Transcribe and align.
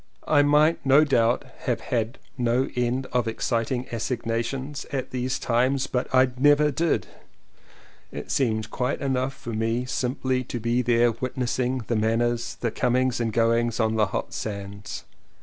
I 0.27 0.41
might 0.41 0.83
no 0.83 1.03
doubt 1.03 1.45
have 1.67 1.79
had 1.81 2.17
no 2.35 2.69
end 2.75 3.05
of 3.13 3.27
exciting 3.27 3.85
assignations 3.91 4.83
at 4.91 5.11
these 5.11 5.37
times 5.37 5.85
but 5.85 6.07
I 6.11 6.29
never 6.39 6.71
did; 6.71 7.05
it 8.11 8.31
seemed 8.31 8.71
quite 8.71 8.99
enough 8.99 9.35
for 9.35 9.53
me 9.53 9.85
simply 9.85 10.43
to 10.45 10.59
be 10.59 10.81
there 10.81 11.11
witnessing 11.11 11.83
the 11.85 11.95
man 11.95 12.17
ners, 12.17 12.55
the 12.61 12.71
comings 12.71 13.19
and 13.21 13.31
goings 13.31 13.79
on 13.79 13.93
the 13.93 14.07
hot 14.07 14.33
sands. 14.33 15.03